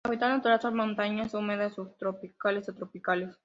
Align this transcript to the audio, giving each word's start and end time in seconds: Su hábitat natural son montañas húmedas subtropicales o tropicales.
Su 0.03 0.09
hábitat 0.09 0.29
natural 0.31 0.59
son 0.59 0.75
montañas 0.77 1.33
húmedas 1.35 1.75
subtropicales 1.75 2.67
o 2.69 2.73
tropicales. 2.73 3.35